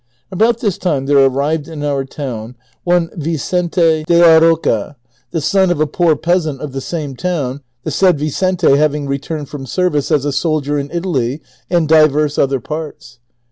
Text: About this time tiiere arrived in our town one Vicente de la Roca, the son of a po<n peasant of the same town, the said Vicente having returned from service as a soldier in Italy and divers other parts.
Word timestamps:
About 0.31 0.61
this 0.61 0.79
time 0.79 1.05
tiiere 1.05 1.29
arrived 1.29 1.67
in 1.67 1.83
our 1.83 2.03
town 2.05 2.55
one 2.83 3.11
Vicente 3.13 4.03
de 4.07 4.17
la 4.19 4.39
Roca, 4.39 4.95
the 5.29 5.39
son 5.41 5.69
of 5.69 5.79
a 5.79 5.85
po<n 5.85 6.19
peasant 6.19 6.59
of 6.59 6.71
the 6.71 6.81
same 6.81 7.15
town, 7.15 7.61
the 7.83 7.91
said 7.91 8.17
Vicente 8.17 8.77
having 8.77 9.05
returned 9.05 9.47
from 9.47 9.67
service 9.67 10.09
as 10.09 10.25
a 10.25 10.33
soldier 10.33 10.79
in 10.79 10.89
Italy 10.89 11.39
and 11.69 11.87
divers 11.87 12.39
other 12.39 12.59
parts. 12.59 13.19